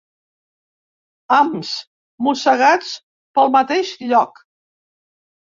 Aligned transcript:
Hams 1.35 1.73
mossegats 2.29 2.95
pel 3.39 3.55
mateix 3.59 3.93
lloc. 4.07 4.45